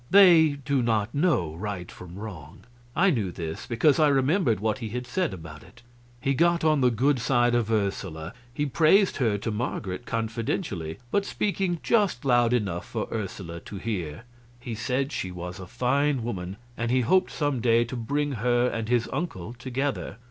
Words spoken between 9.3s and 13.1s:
to Marget, confidentially, but speaking just loud enough for